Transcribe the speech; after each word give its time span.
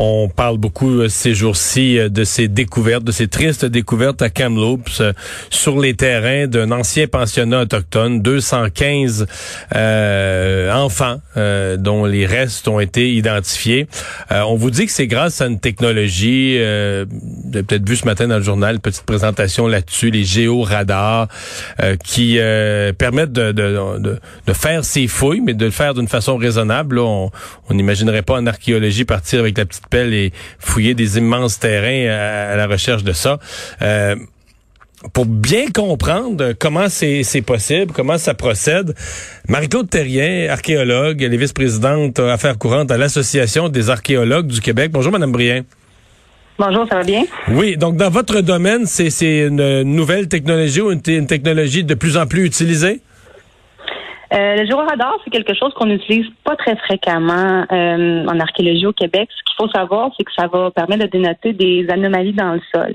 On 0.00 0.28
parle 0.28 0.58
beaucoup 0.58 1.00
euh, 1.00 1.08
ces 1.08 1.34
jours-ci 1.34 1.98
euh, 1.98 2.08
de 2.08 2.22
ces 2.22 2.46
découvertes, 2.46 3.02
de 3.02 3.10
ces 3.10 3.26
tristes 3.26 3.64
découvertes 3.64 4.22
à 4.22 4.30
Kamloops 4.30 5.00
euh, 5.00 5.12
sur 5.50 5.80
les 5.80 5.94
terrains 5.94 6.46
d'un 6.46 6.70
ancien 6.70 7.08
pensionnat 7.08 7.62
autochtone, 7.62 8.22
215 8.22 9.26
euh, 9.74 10.72
enfants 10.72 11.20
dont 11.78 12.04
les 12.04 12.26
restes 12.26 12.66
ont 12.66 12.80
été 12.80 13.14
identifiés. 13.14 13.86
on 14.30 14.56
vous 14.56 14.70
dit 14.70 14.86
que 14.86 14.92
c'est 14.92 15.06
grâce 15.06 15.40
à 15.40 15.46
une 15.46 15.60
technologie, 15.60 16.56
euh, 16.58 17.04
vous 17.08 17.50
avez 17.54 17.62
peut-être 17.62 17.88
vu 17.88 17.94
ce 17.94 18.04
matin 18.04 18.26
dans 18.26 18.38
le 18.38 18.42
journal, 18.42 18.80
petite 18.80 19.04
présentation 19.04 19.68
là-dessus, 19.68 20.10
les 20.10 20.24
géoradars 20.24 21.28
qui 22.04 22.38
permettent 22.98 23.32
de, 23.32 23.52
de, 23.52 23.98
de, 23.98 24.18
de, 24.46 24.52
faire 24.52 24.84
ces 24.84 25.06
fouilles, 25.06 25.40
mais 25.40 25.54
de 25.54 25.66
le 25.66 25.70
faire 25.70 25.94
d'une 25.94 26.08
façon 26.08 26.36
raisonnable. 26.36 26.98
on 26.98 27.30
n'imaginerait 27.70 28.22
pas 28.22 28.34
en 28.34 28.46
archéologie 28.46 29.04
partir 29.04 29.40
avec 29.40 29.56
la 29.58 29.64
petite 29.64 29.87
pelle 29.88 30.14
et 30.14 30.32
fouiller 30.58 30.94
des 30.94 31.18
immenses 31.18 31.58
terrains 31.58 32.08
à, 32.52 32.56
la 32.56 32.66
recherche 32.66 33.04
de 33.04 33.12
ça. 33.12 33.38
Euh, 33.82 34.16
pour 35.12 35.26
bien 35.26 35.66
comprendre 35.72 36.54
comment 36.58 36.88
c'est 36.88 37.42
possible, 37.42 37.92
comment 37.92 38.18
ça 38.18 38.34
procède, 38.34 38.94
Marie-Claude 39.48 39.88
Terrien, 39.88 40.48
archéologue, 40.50 41.22
elle 41.22 41.32
est 41.32 41.36
vice-présidente 41.36 42.18
affaires 42.18 42.58
courantes 42.58 42.90
à 42.90 42.98
l'Association 42.98 43.68
des 43.68 43.90
archéologues 43.90 44.48
du 44.48 44.60
Québec. 44.60 44.90
Bonjour, 44.90 45.12
Madame 45.12 45.30
Brien. 45.30 45.62
Bonjour, 46.58 46.88
ça 46.88 46.96
va 46.96 47.04
bien? 47.04 47.24
Oui, 47.52 47.76
donc 47.76 47.96
dans 47.96 48.10
votre 48.10 48.40
domaine, 48.40 48.86
c'est 48.86 49.46
une 49.46 49.82
nouvelle 49.82 50.26
technologie 50.26 50.80
ou 50.80 50.90
une 50.90 51.26
technologie 51.26 51.84
de 51.84 51.94
plus 51.94 52.16
en 52.16 52.26
plus 52.26 52.44
utilisée? 52.44 53.00
Euh, 54.32 54.62
le 54.62 54.74
radar, 54.74 55.14
c'est 55.24 55.30
quelque 55.30 55.54
chose 55.54 55.72
qu'on 55.74 55.86
n'utilise 55.86 56.26
pas 56.44 56.54
très 56.56 56.76
fréquemment 56.76 57.64
euh, 57.72 58.26
en 58.26 58.40
archéologie 58.40 58.86
au 58.86 58.92
Québec. 58.92 59.28
Ce 59.30 59.42
qu'il 59.44 59.56
faut 59.56 59.70
savoir, 59.70 60.10
c'est 60.16 60.24
que 60.24 60.32
ça 60.36 60.46
va 60.46 60.70
permettre 60.70 61.04
de 61.04 61.10
dénoter 61.10 61.52
des 61.54 61.88
anomalies 61.88 62.34
dans 62.34 62.52
le 62.52 62.60
sol. 62.74 62.94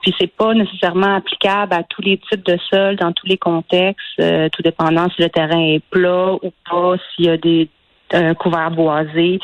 Puis 0.00 0.14
c'est 0.20 0.32
pas 0.32 0.54
nécessairement 0.54 1.16
applicable 1.16 1.74
à 1.74 1.82
tous 1.82 2.02
les 2.02 2.18
types 2.18 2.46
de 2.46 2.56
sols, 2.70 2.96
dans 2.96 3.12
tous 3.12 3.26
les 3.26 3.38
contextes, 3.38 4.06
euh, 4.20 4.48
tout 4.50 4.62
dépendant 4.62 5.08
si 5.10 5.22
le 5.22 5.28
terrain 5.28 5.60
est 5.60 5.82
plat 5.90 6.34
ou 6.34 6.52
pas, 6.70 6.94
s'il 7.16 7.26
y 7.26 7.30
a 7.30 7.36
des 7.36 7.68
un 8.12 8.34
couvert 8.34 8.70
boisé, 8.70 9.38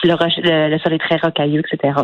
si 0.00 0.06
le, 0.06 0.68
le 0.68 0.78
sol 0.78 0.92
est 0.92 0.98
très 0.98 1.16
rocailleux, 1.16 1.62
etc. 1.70 1.94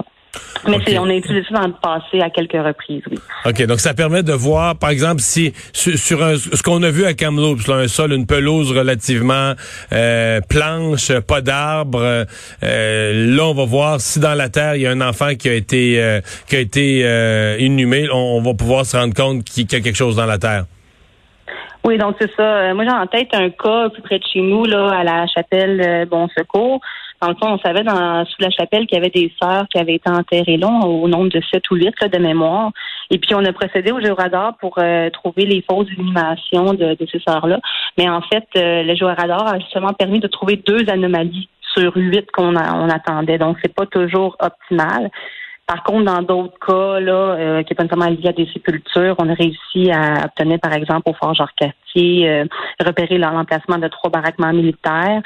Mais 0.67 0.98
on 0.98 1.09
a 1.11 1.15
utilisé 1.15 1.45
ça 1.48 1.61
dans 1.61 1.67
le 1.67 1.75
passé 1.75 2.21
à 2.21 2.31
quelques 2.31 2.53
reprises, 2.53 3.03
oui. 3.11 3.19
OK, 3.45 3.67
donc 3.67 3.81
ça 3.81 3.93
permet 3.93 4.23
de 4.23 4.33
voir, 4.33 4.77
par 4.77 4.91
exemple, 4.91 5.21
si 5.21 5.53
sur, 5.73 5.97
ce 5.97 6.62
qu'on 6.62 6.83
a 6.83 6.91
vu 6.91 7.05
à 7.05 7.12
Kamloops, 7.12 7.67
là, 7.67 7.77
un 7.77 7.89
sol, 7.89 8.12
une 8.12 8.27
pelouse 8.27 8.73
relativement 8.73 9.53
euh, 9.93 10.41
planche, 10.48 11.12
pas 11.21 11.43
d'arbres, 11.43 12.27
euh, 12.62 13.37
là, 13.37 13.45
on 13.45 13.55
va 13.55 13.65
voir 13.65 14.01
si 14.01 14.21
dans 14.21 14.34
la 14.34 14.49
terre, 14.49 14.77
il 14.77 14.83
y 14.83 14.87
a 14.87 14.91
un 14.91 15.03
enfant 15.03 15.34
qui 15.34 15.49
a 15.49 15.55
été 15.55 16.03
euh, 16.03 16.21
qui 16.49 16.56
a 16.56 16.61
été 16.61 17.03
euh, 17.05 17.56
inhumé, 17.61 18.09
on, 18.11 18.41
va 18.41 18.55
pouvoir 18.55 18.87
se 18.87 18.97
rendre 18.97 19.15
compte 19.15 19.45
qu'il 19.45 19.71
y 19.71 19.75
a 19.75 19.81
quelque 19.81 19.97
chose 19.97 20.17
dans 20.17 20.27
la 20.27 20.39
terre. 20.39 20.65
Oui, 21.85 21.99
donc 21.99 22.17
c'est 22.19 22.35
ça. 22.35 22.73
Moi, 22.73 22.85
j'ai 22.85 22.91
en 22.91 23.07
tête 23.07 23.35
un 23.35 23.51
cas 23.51 23.91
plus 23.91 24.03
près 24.03 24.19
de 24.19 24.25
chez 24.25 24.41
nous, 24.41 24.65
là, 24.65 24.89
à 24.89 25.05
la 25.05 25.27
chapelle 25.27 26.07
Bon 26.09 26.29
Secours. 26.37 26.81
Dans 27.25 27.31
le 27.31 27.37
fond, 27.37 27.55
on 27.55 27.59
savait 27.59 27.83
dans, 27.83 28.25
sous 28.27 28.41
la 28.41 28.51
chapelle 28.51 28.87
qu'il 28.87 28.99
y 28.99 29.01
avait 29.01 29.11
des 29.11 29.33
sœurs 29.41 29.67
qui 29.69 29.79
avaient 29.79 29.95
été 29.95 30.11
enterrées 30.11 30.57
là, 30.57 30.69
au 30.69 31.09
nombre 31.09 31.31
de 31.31 31.41
sept 31.51 31.71
ou 31.71 31.77
huit 31.77 31.95
de 32.03 32.19
mémoire. 32.19 32.71
Et 33.11 33.19
puis, 33.19 33.35
on 33.35 33.45
a 33.45 33.53
procédé 33.53 33.93
au 33.93 34.01
géoradar 34.01 34.57
pour 34.59 34.75
euh, 34.79 35.09
trouver 35.11 35.47
les 35.47 35.62
fausses 35.62 35.89
inhumations 35.97 36.75
de, 36.75 36.97
ces 37.11 37.21
sœurs-là. 37.21 37.61
Mais 37.97 38.09
en 38.09 38.21
fait, 38.21 38.45
euh, 38.57 38.83
le 38.83 38.95
géoradar 38.95 39.47
a 39.47 39.59
justement 39.59 39.93
permis 39.93 40.21
de 40.21 40.27
trouver 40.27 40.57
deux 40.57 40.89
anomalies 40.91 41.49
sur 41.75 41.97
huit 41.97 42.31
qu'on 42.31 42.56
on 42.56 42.89
attendait. 42.91 43.39
Donc, 43.39 43.56
c'est 43.62 43.75
pas 43.75 43.87
toujours 43.87 44.37
optimal. 44.41 45.11
Par 45.66 45.82
contre, 45.82 46.04
dans 46.04 46.22
d'autres 46.22 46.58
cas, 46.58 47.00
là, 47.00 47.12
euh, 47.12 47.62
qui 47.62 47.72
n'est 47.72 47.76
pas 47.76 47.84
nécessairement 47.84 48.10
lié 48.10 48.28
à 48.28 48.32
des 48.32 48.47
sépultures, 48.52 49.14
on 49.19 49.28
a 49.28 49.34
réussi 49.34 49.91
à 49.91 50.26
obtenir, 50.26 50.58
par 50.60 50.75
exemple, 50.75 51.08
au 51.10 51.14
Fort 51.14 51.34
Georges-Cartier, 51.34 52.44
repérer 52.84 53.19
l'emplacement 53.19 53.78
de 53.78 53.88
trois 53.88 54.10
baraquements 54.10 54.52
militaires. 54.52 55.22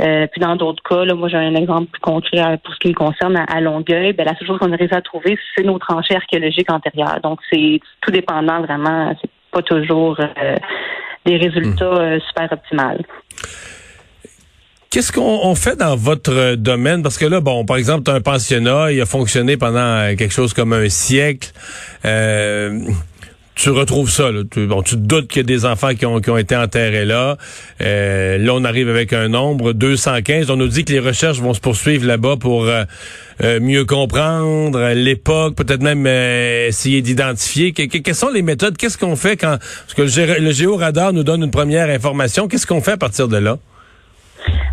Euh, 0.00 0.26
puis 0.26 0.40
dans 0.40 0.56
d'autres 0.56 0.82
cas, 0.82 1.04
là, 1.04 1.14
moi 1.14 1.28
j'ai 1.28 1.36
un 1.36 1.54
exemple 1.54 1.86
plus 1.92 2.00
concret 2.00 2.40
euh, 2.40 2.56
pour 2.56 2.74
ce 2.74 2.80
qui 2.80 2.88
me 2.88 2.94
concerne 2.94 3.36
à, 3.36 3.60
Longueuil. 3.60 4.12
Ben, 4.12 4.24
la 4.24 4.36
seule 4.36 4.48
chose 4.48 4.58
qu'on 4.58 4.72
a 4.72 4.76
réussi 4.76 4.94
à 4.94 5.02
trouver, 5.02 5.38
c'est 5.54 5.62
nos 5.62 5.78
tranchées 5.78 6.16
archéologiques 6.16 6.70
antérieures. 6.70 7.20
Donc 7.22 7.38
c'est 7.50 7.80
tout 8.00 8.10
dépendant 8.10 8.60
vraiment. 8.62 9.14
C'est 9.20 9.30
pas 9.52 9.62
toujours 9.62 10.18
euh, 10.18 10.56
des 11.24 11.36
résultats 11.36 12.18
super 12.20 12.52
optimales. 12.52 13.04
Qu'est-ce 14.94 15.10
qu'on 15.10 15.56
fait 15.56 15.74
dans 15.74 15.96
votre 15.96 16.54
domaine? 16.54 17.02
Parce 17.02 17.18
que 17.18 17.24
là, 17.24 17.40
bon, 17.40 17.64
par 17.64 17.78
exemple, 17.78 18.08
un 18.12 18.20
pensionnat, 18.20 18.92
il 18.92 19.00
a 19.00 19.06
fonctionné 19.06 19.56
pendant 19.56 20.14
quelque 20.16 20.32
chose 20.32 20.54
comme 20.54 20.72
un 20.72 20.88
siècle. 20.88 21.50
Euh, 22.04 22.78
tu 23.56 23.70
retrouves 23.70 24.08
ça. 24.08 24.30
Là. 24.30 24.42
Tu, 24.48 24.68
bon, 24.68 24.82
tu 24.82 24.94
te 24.94 25.00
doutes 25.00 25.26
qu'il 25.26 25.38
y 25.38 25.40
a 25.40 25.42
des 25.42 25.64
enfants 25.64 25.96
qui 25.96 26.06
ont, 26.06 26.20
qui 26.20 26.30
ont 26.30 26.38
été 26.38 26.54
enterrés 26.54 27.04
là. 27.04 27.38
Euh, 27.80 28.38
là, 28.38 28.54
on 28.54 28.62
arrive 28.64 28.88
avec 28.88 29.12
un 29.12 29.26
nombre, 29.26 29.72
215. 29.72 30.48
On 30.50 30.56
nous 30.56 30.68
dit 30.68 30.84
que 30.84 30.92
les 30.92 31.00
recherches 31.00 31.40
vont 31.40 31.54
se 31.54 31.60
poursuivre 31.60 32.06
là-bas 32.06 32.36
pour 32.36 32.66
euh, 32.66 32.84
euh, 33.42 33.58
mieux 33.58 33.84
comprendre 33.84 34.92
l'époque, 34.92 35.56
peut-être 35.56 35.82
même 35.82 36.06
essayer 36.06 37.02
d'identifier. 37.02 37.72
quelles 37.72 38.14
sont 38.14 38.30
les 38.30 38.42
méthodes? 38.42 38.76
Qu'est-ce 38.76 38.96
qu'on 38.96 39.16
fait 39.16 39.36
quand... 39.36 39.58
Parce 39.58 39.94
que 39.96 40.40
le 40.40 40.52
géoradar 40.52 41.12
nous 41.12 41.24
donne 41.24 41.42
une 41.42 41.50
première 41.50 41.90
information. 41.90 42.46
Qu'est-ce 42.46 42.68
qu'on 42.68 42.80
fait 42.80 42.92
à 42.92 42.96
partir 42.96 43.26
de 43.26 43.38
là? 43.38 43.58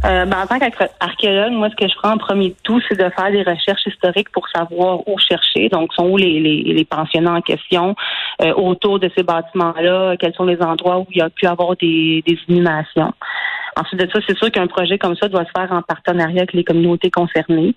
Euh, 0.05 0.25
ben, 0.25 0.37
en 0.41 0.47
tant 0.47 0.59
qu'archéologue, 0.59 1.53
moi, 1.53 1.69
ce 1.69 1.75
que 1.75 1.87
je 1.87 1.95
prends 1.95 2.11
en 2.13 2.17
premier 2.17 2.55
tout, 2.63 2.81
c'est 2.87 2.97
de 2.97 3.09
faire 3.09 3.31
des 3.31 3.43
recherches 3.43 3.85
historiques 3.85 4.31
pour 4.31 4.47
savoir 4.49 5.07
où 5.07 5.17
chercher. 5.19 5.69
Donc, 5.69 5.93
sont 5.93 6.07
où 6.07 6.17
les, 6.17 6.39
les, 6.39 6.63
les 6.63 6.85
pensionnats 6.85 7.35
en 7.35 7.41
question 7.41 7.95
euh, 8.41 8.53
autour 8.53 8.99
de 8.99 9.09
ces 9.15 9.23
bâtiments-là, 9.23 10.17
quels 10.17 10.33
sont 10.33 10.45
les 10.45 10.61
endroits 10.61 10.99
où 10.99 11.07
il 11.11 11.17
y 11.17 11.21
a 11.21 11.29
pu 11.29 11.45
avoir 11.45 11.75
des, 11.77 12.23
des 12.25 12.37
inhumations. 12.47 13.13
Ensuite 13.79 14.01
de 14.01 14.09
ça, 14.11 14.19
c'est 14.27 14.37
sûr 14.37 14.51
qu'un 14.51 14.67
projet 14.67 14.97
comme 14.97 15.15
ça 15.15 15.27
doit 15.27 15.45
se 15.45 15.51
faire 15.55 15.71
en 15.71 15.81
partenariat 15.81 16.41
avec 16.41 16.53
les 16.53 16.63
communautés 16.63 17.09
concernées. 17.09 17.73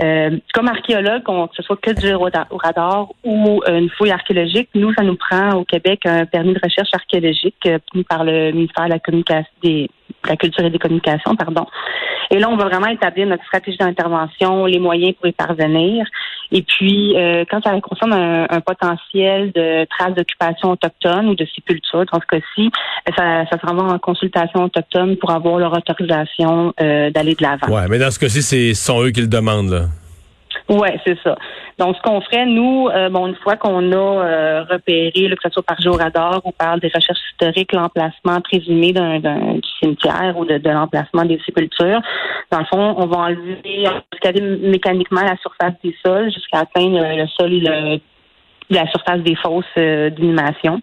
Euh, 0.00 0.38
comme 0.54 0.68
archéologue, 0.68 1.22
que 1.24 1.56
ce 1.56 1.62
soit 1.62 1.76
que 1.80 1.90
du 1.90 2.14
radar 2.14 3.08
ou 3.22 3.62
une 3.66 3.90
fouille 3.90 4.10
archéologique, 4.10 4.68
nous, 4.74 4.94
ça 4.94 5.02
nous 5.02 5.16
prend 5.16 5.52
au 5.52 5.64
Québec 5.64 6.00
un 6.06 6.24
permis 6.24 6.54
de 6.54 6.60
recherche 6.62 6.88
archéologique 6.94 7.56
euh, 7.66 7.78
par 8.08 8.24
le 8.24 8.52
ministère 8.52 8.86
de 8.86 8.90
la 8.90 8.98
Communication, 8.98 9.50
des, 9.62 9.82
de 9.82 9.90
la 10.28 10.36
Culture 10.36 10.64
et 10.64 10.70
des 10.70 10.78
Communications, 10.78 11.34
pardon. 11.36 11.66
Et 12.30 12.38
là, 12.38 12.48
on 12.48 12.56
va 12.56 12.64
vraiment 12.66 12.86
établir 12.86 13.26
notre 13.26 13.44
stratégie 13.44 13.78
d'intervention, 13.78 14.66
les 14.66 14.78
moyens 14.78 15.14
pour 15.14 15.26
y 15.26 15.32
parvenir. 15.32 16.06
Et 16.52 16.62
puis, 16.62 17.16
euh, 17.16 17.44
quand 17.50 17.62
ça 17.62 17.78
concerne 17.80 18.12
un, 18.12 18.60
potentiel 18.60 19.52
de 19.52 19.86
traces 19.86 20.14
d'occupation 20.14 20.70
autochtone 20.70 21.28
ou 21.28 21.34
de 21.34 21.46
sépulture, 21.54 22.04
dans 22.12 22.20
ce 22.20 22.26
cas-ci, 22.26 22.70
euh, 23.08 23.12
ça, 23.16 23.44
ça 23.50 23.58
se 23.58 23.66
en 23.66 23.98
consultation 23.98 24.64
autochtone 24.64 25.16
pour 25.16 25.30
avoir 25.30 25.58
leur 25.58 25.72
autorisation 25.72 26.72
euh, 26.80 27.10
d'aller 27.10 27.34
de 27.34 27.42
l'avant. 27.42 27.68
Ouais, 27.68 27.88
mais 27.88 27.98
dans 27.98 28.10
ce 28.10 28.18
cas-ci, 28.18 28.42
ce 28.42 28.74
sont 28.74 29.02
eux 29.02 29.10
qui 29.10 29.20
le 29.20 29.28
demandent, 29.28 29.70
là. 29.70 29.82
Oui, 30.70 30.88
c'est 31.04 31.18
ça. 31.24 31.34
Donc, 31.78 31.96
ce 31.96 32.02
qu'on 32.02 32.20
ferait, 32.20 32.46
nous, 32.46 32.88
euh, 32.88 33.08
bon, 33.08 33.26
une 33.26 33.34
fois 33.34 33.56
qu'on 33.56 33.90
a 33.90 33.96
euh, 33.96 34.62
repéré, 34.70 35.10
que 35.12 35.42
ce 35.42 35.50
soit 35.50 35.64
par 35.64 35.80
géoradar 35.80 36.40
ou 36.44 36.52
par 36.52 36.78
des 36.78 36.86
recherches 36.94 37.18
historiques, 37.32 37.72
l'emplacement 37.72 38.40
présumé 38.40 38.92
d'un, 38.92 39.18
du 39.18 39.68
cimetière 39.80 40.36
ou 40.38 40.44
de, 40.44 40.60
l'emplacement 40.68 41.24
des 41.24 41.40
sépultures, 41.44 42.00
dans 42.52 42.60
le 42.60 42.64
fond, 42.66 42.94
on 42.98 43.06
va 43.06 43.18
enlever, 43.18 43.88
mécaniquement 44.62 45.22
la 45.22 45.36
surface 45.38 45.74
des 45.82 45.96
sols 46.06 46.32
jusqu'à 46.32 46.60
atteindre 46.60 47.00
le 47.16 47.26
sol 47.26 47.52
et 47.52 48.00
le 48.70 48.76
la 48.76 48.86
surface 48.86 49.20
des 49.20 49.34
fosses 49.36 49.64
euh, 49.78 50.10
d'inhumation. 50.10 50.80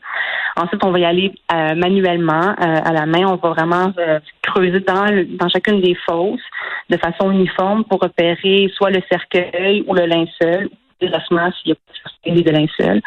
Ensuite, 0.55 0.83
on 0.83 0.91
va 0.91 0.99
y 0.99 1.05
aller 1.05 1.33
euh, 1.53 1.75
manuellement, 1.75 2.49
euh, 2.49 2.79
à 2.83 2.91
la 2.91 3.05
main. 3.05 3.25
On 3.27 3.35
va 3.35 3.49
vraiment 3.49 3.93
creuser 4.41 4.79
dans, 4.81 5.25
dans 5.39 5.49
chacune 5.49 5.81
des 5.81 5.95
fosses 6.05 6.41
de 6.89 6.97
façon 6.97 7.31
uniforme 7.31 7.83
pour 7.85 8.01
repérer 8.01 8.71
soit 8.75 8.91
le 8.91 9.01
cercueil 9.09 9.83
ou 9.87 9.93
le 9.93 10.05
linceul, 10.05 10.69
les 11.01 11.09
ossements 11.09 11.51
s'il 11.53 11.69
y 11.69 11.71
a 11.71 11.75
pas 11.75 12.41
de 12.41 12.51
linceul. 12.51 13.01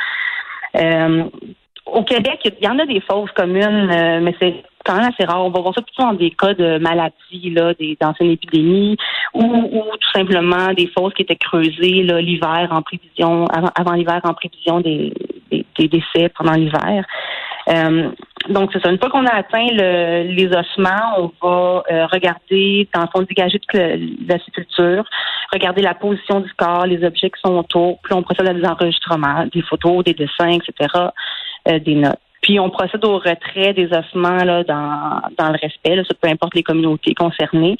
au 1.86 2.04
Québec, 2.04 2.40
il 2.44 2.64
y 2.64 2.68
en 2.68 2.78
a 2.78 2.86
des 2.86 3.00
fosses 3.00 3.32
communes, 3.32 4.20
mais 4.22 4.34
c'est 4.40 4.62
quand 4.84 4.96
même 4.96 5.10
assez 5.10 5.24
rare. 5.24 5.44
On 5.44 5.50
va 5.50 5.60
voir 5.60 5.74
ça 5.74 5.82
plutôt 5.82 6.02
dans 6.02 6.14
des 6.14 6.30
cas 6.30 6.54
de 6.54 6.78
maladies, 6.78 7.50
là, 7.50 7.74
des 7.74 7.96
d'anciennes 8.00 8.30
épidémies, 8.30 8.96
ou, 9.34 9.44
ou, 9.44 9.84
tout 10.00 10.10
simplement 10.14 10.72
des 10.72 10.88
fosses 10.88 11.14
qui 11.14 11.22
étaient 11.22 11.36
creusées 11.36 12.02
l'hiver 12.02 12.68
en 12.70 12.82
prévision, 12.82 13.44
avant, 13.46 13.92
l'hiver 13.92 14.20
en 14.24 14.34
prévision 14.34 14.80
des, 14.80 15.12
des, 15.50 15.88
décès 15.88 16.30
pendant 16.36 16.54
l'hiver. 16.54 17.04
Euh, 17.68 18.10
donc, 18.48 18.70
c'est 18.72 18.82
ça. 18.82 18.90
Une 18.90 18.98
fois 18.98 19.10
qu'on 19.10 19.26
a 19.26 19.34
atteint 19.34 19.66
le, 19.70 20.32
les 20.32 20.46
ossements, 20.46 21.18
on 21.18 21.30
va 21.42 21.82
euh, 21.90 22.06
regarder, 22.06 22.88
dans 22.94 23.02
le 23.02 23.06
fond, 23.12 23.22
dégager 23.22 23.60
de 23.74 24.28
la 24.28 24.38
sépulture, 24.38 25.04
regarder 25.52 25.82
la 25.82 25.94
position 25.94 26.40
du 26.40 26.50
corps, 26.54 26.86
les 26.86 27.04
objets 27.04 27.30
qui 27.30 27.40
sont 27.44 27.58
autour, 27.58 27.98
puis 28.02 28.14
on 28.14 28.22
procède 28.22 28.48
à 28.48 28.54
des 28.54 28.64
enregistrements, 28.64 29.46
des 29.52 29.62
photos, 29.62 30.04
des 30.04 30.14
dessins, 30.14 30.50
etc., 30.50 30.88
euh, 31.68 31.78
des 31.78 31.96
notes. 31.96 32.18
Puis 32.40 32.58
on 32.58 32.70
procède 32.70 33.04
au 33.04 33.18
retrait 33.18 33.74
des 33.74 33.88
ossements 33.92 34.44
là, 34.44 34.64
dans, 34.64 35.20
dans 35.36 35.48
le 35.50 35.58
respect, 35.60 35.96
là, 35.96 36.02
peu 36.20 36.28
importe 36.28 36.54
les 36.54 36.62
communautés 36.62 37.14
concernées. 37.14 37.76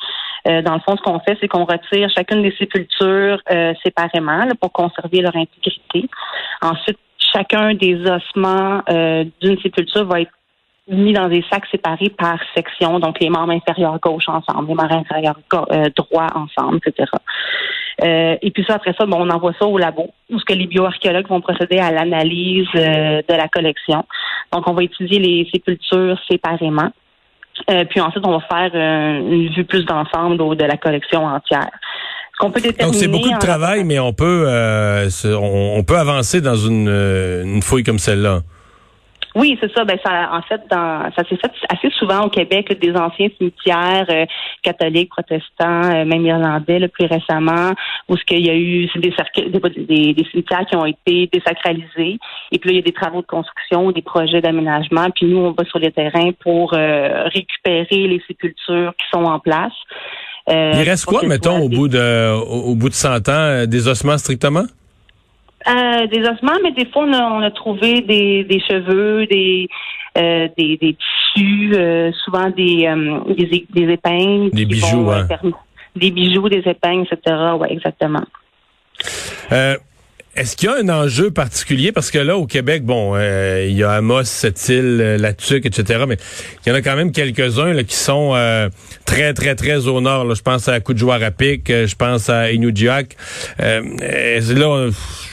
Euh, 0.49 0.63
dans 0.63 0.75
le 0.75 0.81
fond, 0.81 0.97
ce 0.97 1.03
qu'on 1.03 1.21
fait, 1.21 1.37
c'est 1.41 1.49
qu'on 1.49 1.65
retire 1.65 2.09
chacune 2.15 2.43
des 2.43 2.55
sépultures 2.57 3.41
euh, 3.51 3.75
séparément 3.85 4.45
là, 4.45 4.53
pour 4.61 4.73
conserver 4.73 5.21
leur 5.21 5.37
intégrité. 5.37 6.09
Ensuite, 6.63 6.99
chacun 7.33 7.75
des 7.75 8.01
ossements 8.07 8.83
euh, 8.89 9.25
d'une 9.41 9.59
sépulture 9.61 10.05
va 10.07 10.23
être 10.23 10.33
mis 10.89 11.13
dans 11.13 11.29
des 11.29 11.45
sacs 11.53 11.67
séparés 11.71 12.11
par 12.11 12.39
section, 12.55 12.99
donc 12.99 13.21
les 13.21 13.29
membres 13.31 13.53
inférieurs 13.53 14.01
gauche 14.01 14.29
ensemble, 14.29 14.69
les 14.69 14.75
membres 14.75 14.95
inférieurs 14.95 15.39
droit 15.95 16.27
ensemble, 16.35 16.81
etc. 16.85 17.07
et 18.43 18.51
puis 18.51 18.65
ça, 18.67 18.75
après 18.75 18.93
ça, 18.99 19.07
bon, 19.07 19.19
on 19.21 19.31
envoie 19.31 19.53
ça 19.61 19.67
au 19.67 19.79
labo, 19.79 20.09
où 20.31 20.39
ce 20.41 20.45
que 20.45 20.55
les 20.55 20.67
bioarchéologues 20.67 21.29
vont 21.29 21.43
procéder 21.43 21.79
à 21.79 21.93
l'analyse 21.93 22.67
de 22.75 23.37
la 23.37 23.47
collection. 23.47 24.05
Donc, 24.53 24.69
on 24.69 24.73
va 24.73 24.83
étudier 24.83 25.19
les 25.19 25.49
sépultures 25.53 26.19
séparément. 26.31 26.91
Euh, 27.69 27.85
puis 27.85 28.01
ensuite, 28.01 28.25
on 28.27 28.39
va 28.39 28.41
faire 28.41 28.71
euh, 28.75 29.19
une 29.19 29.53
vue 29.53 29.65
plus 29.65 29.85
d'ensemble 29.85 30.57
de 30.57 30.65
la 30.65 30.77
collection 30.77 31.25
entière. 31.25 31.71
Donc 32.41 32.95
c'est 32.95 33.09
beaucoup 33.09 33.31
de 33.31 33.39
travail, 33.39 33.85
mais 33.85 33.99
on 33.99 34.15
peut 34.15 34.45
euh, 34.47 35.11
on, 35.39 35.85
peut 35.85 35.99
avancer 35.99 36.41
dans 36.41 36.57
une, 36.57 36.89
une 36.89 37.61
fouille 37.61 37.83
comme 37.83 37.99
celle-là. 37.99 38.41
Oui, 39.35 39.57
c'est 39.61 39.73
ça. 39.73 39.85
Ben 39.85 39.99
ça, 40.05 40.31
en 40.33 40.43
fait, 40.43 40.61
dans, 40.71 41.11
ça 41.15 41.23
s'est 41.29 41.37
fait 41.37 41.53
assez 41.69 41.91
souvent 41.91 42.23
au 42.23 42.29
Québec, 42.29 42.77
des 42.81 42.93
anciens 42.95 43.29
cimetières 43.39 44.07
euh, 44.11 44.27
catholiques, 44.63 45.11
protestants, 45.11 45.85
euh, 45.85 46.05
même 46.05 46.27
irlandais, 46.27 46.81
le 46.81 46.89
plus 46.89 47.07
récemment, 47.07 47.73
où 48.09 48.17
ce 48.17 48.25
qu'il 48.25 48.45
y 48.45 48.51
a 48.51 48.55
eu 48.55 48.89
des, 48.97 49.15
des, 49.87 50.15
des, 50.15 50.27
cimetières 50.33 50.67
qui 50.67 50.77
ont 50.77 50.87
été 50.87 51.29
désacralisés, 51.33 52.19
et 52.51 52.59
puis 52.59 52.71
là, 52.71 52.73
il 52.73 52.77
y 52.77 52.79
a 52.81 52.83
des 52.83 52.93
travaux 52.93 53.21
de 53.21 53.27
construction, 53.27 53.93
des 53.93 54.03
projets 54.03 54.41
d'aménagement, 54.41 55.09
puis 55.15 55.27
nous, 55.27 55.39
on 55.39 55.53
va 55.53 55.65
sur 55.65 55.79
les 55.79 55.93
terrains 55.93 56.33
pour 56.43 56.75
euh, 56.75 57.25
récupérer 57.33 58.09
les 58.09 58.21
sépultures 58.27 58.93
qui 58.99 59.07
sont 59.13 59.25
en 59.25 59.39
place. 59.39 59.73
il 60.49 60.83
reste 60.83 61.05
quoi, 61.05 61.23
mettons, 61.25 61.61
au 61.61 61.69
bout 61.69 61.87
de 61.87 62.33
au, 62.35 62.75
bout 62.75 62.89
de 62.89 62.95
100 62.95 63.29
ans, 63.29 63.67
des 63.67 63.87
ossements 63.87 64.19
strictement? 64.19 64.65
Euh, 65.69 66.07
des 66.07 66.21
ossements, 66.21 66.59
mais 66.63 66.73
des 66.73 66.87
fois, 66.87 67.05
on 67.05 67.43
a, 67.43 67.51
trouvé 67.51 68.01
des, 68.01 68.45
des 68.45 68.61
cheveux, 68.61 69.27
des, 69.27 69.69
euh, 70.17 70.49
des, 70.57 70.77
des, 70.79 70.97
tissus, 70.97 71.73
euh, 71.75 72.11
souvent 72.25 72.49
des, 72.51 72.89
des, 73.37 73.67
des, 73.69 73.93
épingles. 73.93 74.51
Des 74.53 74.65
bijoux, 74.65 75.11
hein. 75.11 75.29
Des 75.97 76.11
bijoux, 76.11 76.49
des 76.49 76.63
épingles, 76.67 77.07
etc. 77.11 77.37
Oui, 77.59 77.69
exactement. 77.71 78.25
Est-ce 80.37 80.57
qu'il 80.57 80.69
y 80.69 80.73
a 80.73 80.77
un 80.77 80.89
enjeu 80.89 81.33
particulier? 81.33 81.91
Parce 81.91 82.13
que 82.13 82.19
là, 82.19 82.37
au 82.37 82.47
Québec, 82.47 82.85
bon, 82.85 83.15
euh, 83.17 83.67
il 83.69 83.77
y 83.77 83.83
a 83.83 83.91
Amos, 83.91 84.25
Sept-Îles, 84.25 85.01
euh, 85.01 85.19
Latuc, 85.19 85.67
etc., 85.67 86.05
mais 86.07 86.19
il 86.65 86.69
y 86.69 86.73
en 86.73 86.77
a 86.77 86.83
quand 86.83 86.95
même 86.95 87.11
quelques-uns 87.11 87.83
qui 87.83 87.97
sont 87.97 88.33
euh, 88.37 88.69
très, 89.05 89.35
très, 89.35 89.57
très 89.57 89.89
au 89.89 90.01
nord. 90.01 90.33
Je 90.33 90.41
pense 90.41 90.69
à 90.69 90.79
Kujouarapik, 90.79 91.67
je 91.69 91.95
pense 91.97 92.31
à 92.31 92.53
Inujiak. 92.53 93.17
Euh, 93.61 93.83
là, 94.55 94.91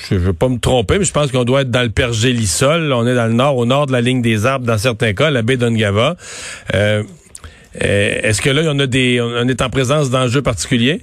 je 0.09 0.15
ne 0.15 0.19
veux 0.19 0.33
pas 0.33 0.49
me 0.49 0.57
tromper, 0.57 0.97
mais 0.97 1.05
je 1.05 1.13
pense 1.13 1.31
qu'on 1.31 1.43
doit 1.43 1.61
être 1.61 1.71
dans 1.71 1.83
le 1.83 1.89
Pergélisol. 1.89 2.91
On 2.91 3.05
est 3.05 3.15
dans 3.15 3.27
le 3.27 3.33
nord, 3.33 3.55
au 3.55 3.67
nord 3.67 3.85
de 3.85 3.91
la 3.91 4.01
ligne 4.01 4.23
des 4.23 4.47
arbres, 4.47 4.65
dans 4.65 4.79
certains 4.79 5.13
cas, 5.13 5.29
la 5.29 5.43
baie 5.43 5.57
d'Ongava. 5.57 6.15
Est-ce 7.79 8.41
que 8.41 8.49
là, 8.49 8.63
on, 8.65 8.79
a 8.79 8.87
des, 8.87 9.21
on 9.21 9.47
est 9.47 9.61
en 9.61 9.69
présence 9.69 10.09
d'enjeux 10.09 10.41
particuliers? 10.41 11.01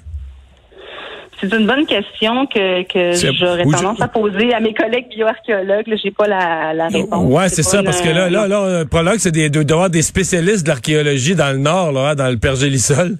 C'est 1.50 1.56
une 1.56 1.66
bonne 1.66 1.86
question 1.86 2.46
que, 2.46 2.82
que 2.84 3.34
j'aurais 3.36 3.64
tendance 3.64 4.00
à 4.00 4.08
poser 4.08 4.52
à 4.54 4.60
mes 4.60 4.74
collègues 4.74 5.08
bioarchéologues. 5.08 5.94
J'ai 6.02 6.10
pas 6.10 6.26
la, 6.26 6.74
la 6.74 6.88
réponse. 6.88 7.32
Ouais, 7.32 7.48
c'est 7.48 7.62
ça, 7.62 7.82
parce 7.82 8.00
que 8.00 8.08
là, 8.08 8.30
là, 8.30 8.48
là, 8.48 8.84
prologue, 8.84 9.18
c'est 9.18 9.32
des, 9.32 9.50
d'avoir 9.50 9.90
des 9.90 10.02
spécialistes 10.02 10.64
de 10.64 10.68
l'archéologie 10.68 11.34
dans 11.34 11.52
le 11.52 11.58
nord, 11.58 11.92
là, 11.92 12.10
hein, 12.10 12.14
dans 12.14 12.28
le 12.28 12.36
Pergélisol. 12.36 13.16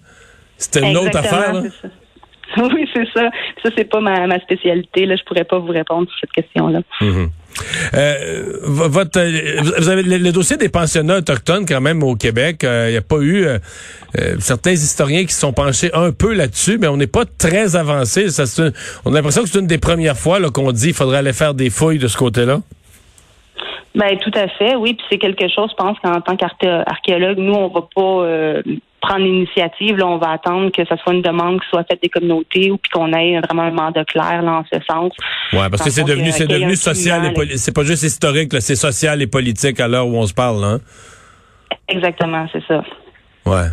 C'était 0.56 0.88
une 0.88 0.96
autre 0.96 1.18
affaire. 1.18 1.52
Là. 1.54 1.62
Oui, 2.56 2.88
c'est 2.94 3.06
ça. 3.12 3.30
Ça, 3.62 3.70
c'est 3.76 3.90
pas 3.90 4.00
ma, 4.00 4.28
ma 4.28 4.38
spécialité. 4.38 5.06
Là, 5.06 5.16
je 5.16 5.24
pourrais 5.24 5.42
pas 5.42 5.58
vous 5.58 5.72
répondre 5.72 6.08
sur 6.08 6.20
cette 6.20 6.30
question-là. 6.30 6.82
Mm-hmm. 7.00 7.28
Euh, 7.94 8.58
votre, 8.62 9.20
vous 9.78 9.88
avez 9.88 10.02
le, 10.02 10.32
dossier 10.32 10.56
des 10.56 10.68
pensionnats 10.68 11.18
autochtones 11.18 11.66
quand 11.66 11.80
même 11.80 12.02
au 12.02 12.16
Québec. 12.16 12.60
Il 12.62 12.68
euh, 12.68 12.90
n'y 12.90 12.96
a 12.96 13.02
pas 13.02 13.18
eu 13.18 13.46
euh, 13.46 13.58
certains 14.38 14.72
historiens 14.72 15.24
qui 15.24 15.32
se 15.32 15.40
sont 15.40 15.52
penchés 15.52 15.90
un 15.94 16.12
peu 16.12 16.34
là-dessus, 16.34 16.78
mais 16.78 16.88
on 16.88 16.96
n'est 16.96 17.06
pas 17.06 17.24
très 17.24 17.76
avancé. 17.76 18.26
On 19.04 19.12
a 19.12 19.14
l'impression 19.14 19.42
que 19.42 19.48
c'est 19.48 19.58
une 19.58 19.66
des 19.66 19.78
premières 19.78 20.16
fois 20.16 20.40
qu'on 20.50 20.72
dit 20.72 20.86
qu'il 20.86 20.94
faudrait 20.94 21.18
aller 21.18 21.32
faire 21.32 21.54
des 21.54 21.70
fouilles 21.70 21.98
de 21.98 22.08
ce 22.08 22.16
côté-là. 22.16 22.60
Ben 23.94 24.18
tout 24.18 24.32
à 24.34 24.48
fait, 24.48 24.74
oui. 24.74 24.94
Puis 24.94 25.06
c'est 25.08 25.18
quelque 25.18 25.48
chose, 25.48 25.70
je 25.70 25.76
pense 25.76 25.96
qu'en 26.00 26.20
tant 26.20 26.36
qu'archéologue, 26.36 27.38
nous, 27.38 27.54
on 27.54 27.68
va 27.68 27.82
pas 27.94 28.62
prendre 29.06 29.24
l'initiative. 29.24 29.96
Là, 29.96 30.06
on 30.06 30.18
va 30.18 30.30
attendre 30.30 30.70
que 30.70 30.82
ce 30.84 30.96
soit 30.96 31.12
une 31.12 31.22
demande 31.22 31.60
qui 31.60 31.68
soit 31.68 31.84
faite 31.84 32.00
des 32.02 32.08
communautés 32.08 32.70
ou 32.70 32.78
puis 32.78 32.90
qu'on 32.90 33.12
ait 33.12 33.40
vraiment 33.40 33.62
un 33.62 33.70
mandat 33.70 34.04
clair 34.04 34.42
là, 34.42 34.52
en 34.52 34.64
ce 34.72 34.80
sens. 34.88 35.12
Ouais, 35.52 35.68
parce 35.70 35.82
que 35.82 35.90
c'est 35.90 36.04
devenu, 36.04 36.30
c'est 36.30 36.46
devenu 36.46 36.76
social 36.76 37.24
et 37.26 37.32
politique. 37.32 37.58
C'est 37.58 37.74
pas 37.74 37.84
juste 37.84 38.02
historique, 38.02 38.50
c'est 38.60 38.76
social 38.76 39.20
et 39.20 39.26
politique 39.26 39.78
à 39.80 39.88
l'heure 39.88 40.06
où 40.06 40.16
on 40.16 40.26
se 40.26 40.34
parle, 40.34 40.64
hein? 40.64 40.80
Exactement, 41.88 42.46
c'est 42.52 42.64
ça. 42.66 42.82
Ouais. 43.46 43.66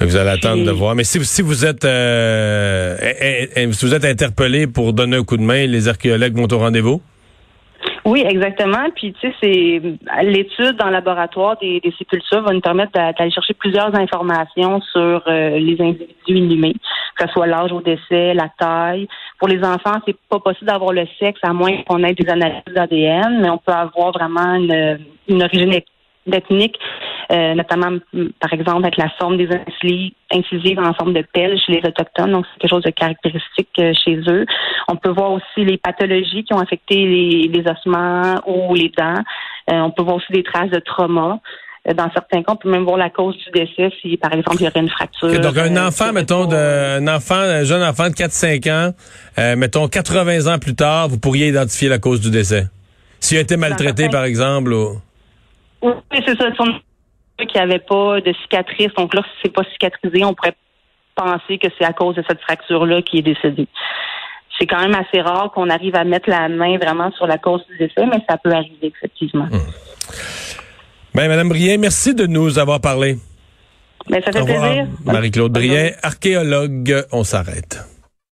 Vous 0.00 0.16
allez 0.16 0.30
attendre 0.30 0.64
de 0.64 0.70
voir. 0.70 0.94
Mais 0.94 1.04
si, 1.04 1.22
si 1.24 1.42
vous 1.42 1.66
êtes 1.66 1.84
euh, 1.84 2.96
si 3.72 3.86
vous 3.86 3.94
êtes 3.94 4.06
interpellé 4.06 4.66
pour 4.66 4.94
donner 4.94 5.18
un 5.18 5.24
coup 5.24 5.36
de 5.36 5.42
main, 5.42 5.66
les 5.66 5.88
archéologues 5.88 6.34
vont 6.34 6.48
au 6.50 6.58
rendez-vous? 6.58 7.02
Oui, 8.04 8.22
exactement. 8.26 8.90
Puis, 8.94 9.14
tu 9.14 9.28
sais, 9.28 9.34
c'est 9.42 10.22
l'étude 10.24 10.76
dans 10.76 10.86
le 10.86 10.92
laboratoire 10.92 11.56
des, 11.58 11.80
des, 11.80 11.90
sépultures 11.96 12.42
va 12.42 12.52
nous 12.52 12.60
permettre 12.60 12.92
d'aller 12.92 13.30
chercher 13.30 13.54
plusieurs 13.54 13.94
informations 13.94 14.82
sur 14.92 15.22
euh, 15.26 15.58
les 15.58 15.80
individus 15.80 16.14
inhumés, 16.28 16.74
que 17.16 17.26
ce 17.26 17.32
soit 17.32 17.46
l'âge 17.46 17.72
au 17.72 17.80
décès, 17.80 18.34
la 18.34 18.50
taille. 18.58 19.08
Pour 19.38 19.48
les 19.48 19.64
enfants, 19.64 20.00
c'est 20.06 20.16
pas 20.28 20.38
possible 20.38 20.66
d'avoir 20.66 20.92
le 20.92 21.06
sexe 21.18 21.40
à 21.42 21.54
moins 21.54 21.82
qu'on 21.88 22.04
ait 22.04 22.12
des 22.12 22.28
analyses 22.28 22.62
d'ADN, 22.74 23.40
mais 23.40 23.48
on 23.48 23.58
peut 23.58 23.72
avoir 23.72 24.12
vraiment 24.12 24.54
une, 24.54 24.98
une 25.28 25.42
origine 25.42 25.72
ethnique 26.32 26.78
euh, 27.32 27.54
notamment 27.54 27.98
par 28.40 28.52
exemple 28.52 28.84
avec 28.84 28.96
la 28.98 29.08
forme 29.18 29.38
des 29.38 29.48
incisives 30.30 30.78
en 30.78 30.92
forme 30.92 31.14
de 31.14 31.24
pelle 31.32 31.58
chez 31.58 31.72
les 31.72 31.88
autochtones, 31.88 32.32
donc 32.32 32.44
c'est 32.52 32.60
quelque 32.60 32.70
chose 32.70 32.82
de 32.82 32.90
caractéristique 32.90 33.68
euh, 33.78 33.92
chez 34.04 34.20
eux. 34.28 34.44
On 34.88 34.96
peut 34.96 35.10
voir 35.10 35.32
aussi 35.32 35.64
les 35.64 35.78
pathologies 35.78 36.44
qui 36.44 36.52
ont 36.52 36.58
affecté 36.58 36.96
les, 36.96 37.64
ossements 37.66 38.40
ou 38.46 38.74
les 38.74 38.92
dents. 38.96 39.22
Euh, 39.70 39.80
on 39.80 39.90
peut 39.90 40.02
voir 40.02 40.16
aussi 40.16 40.32
des 40.32 40.42
traces 40.42 40.70
de 40.70 40.80
trauma. 40.80 41.38
Dans 41.86 42.10
certains 42.12 42.42
cas, 42.42 42.52
on 42.52 42.56
peut 42.56 42.70
même 42.70 42.84
voir 42.84 42.96
la 42.96 43.10
cause 43.10 43.36
du 43.36 43.50
décès 43.50 43.90
si, 44.00 44.16
par 44.16 44.32
exemple, 44.32 44.56
il 44.60 44.64
y 44.64 44.68
aurait 44.68 44.80
une 44.80 44.88
fracture. 44.88 45.38
donc, 45.38 45.56
un 45.58 45.86
enfant, 45.86 46.12
mettons, 46.12 46.46
de, 46.46 46.56
un 46.98 47.08
enfant, 47.08 47.34
un 47.34 47.64
jeune 47.64 47.82
enfant 47.82 48.08
de 48.08 48.14
4-5 48.14 48.70
ans, 48.72 48.94
mettons 49.56 49.86
80 49.86 50.52
ans 50.52 50.58
plus 50.58 50.74
tard, 50.74 51.08
vous 51.08 51.18
pourriez 51.18 51.48
identifier 51.48 51.88
la 51.88 51.98
cause 51.98 52.20
du 52.20 52.30
décès. 52.30 52.68
S'il 53.20 53.36
a 53.36 53.40
été 53.40 53.56
maltraité, 53.58 54.08
par 54.08 54.24
exemple. 54.24 54.74
Oui, 55.84 56.22
c'est 56.26 56.38
ça 56.38 56.50
qui 57.46 57.58
avait 57.58 57.80
pas 57.80 58.20
de 58.20 58.32
cicatrice. 58.42 58.92
Donc 58.96 59.14
là, 59.14 59.22
si 59.22 59.30
c'est 59.42 59.52
pas 59.52 59.64
cicatrisé, 59.72 60.24
on 60.24 60.34
pourrait 60.34 60.56
penser 61.14 61.58
que 61.58 61.68
c'est 61.78 61.84
à 61.84 61.92
cause 61.92 62.16
de 62.16 62.24
cette 62.26 62.40
fracture-là 62.40 63.02
qui 63.02 63.18
est 63.18 63.22
décédé. 63.22 63.68
C'est 64.58 64.66
quand 64.66 64.80
même 64.80 64.94
assez 64.94 65.20
rare 65.20 65.50
qu'on 65.52 65.68
arrive 65.68 65.96
à 65.96 66.04
mettre 66.04 66.30
la 66.30 66.48
main 66.48 66.78
vraiment 66.78 67.10
sur 67.12 67.26
la 67.26 67.38
cause 67.38 67.66
du 67.66 67.76
décès, 67.76 68.06
mais 68.06 68.24
ça 68.28 68.38
peut 68.38 68.52
arriver 68.52 68.92
effectivement. 68.96 69.46
Mmh. 69.46 69.58
Ben, 71.14 71.28
Madame 71.28 71.48
Brien, 71.48 71.76
merci 71.76 72.14
de 72.14 72.26
nous 72.26 72.58
avoir 72.58 72.80
parlé. 72.80 73.16
Ben, 74.08 74.22
ça 74.24 74.32
fait 74.32 74.44
plaisir. 74.44 74.86
Marie-Claude 75.04 75.52
Brien, 75.52 75.90
archéologue. 76.02 77.04
On 77.12 77.24
s'arrête. 77.24 77.84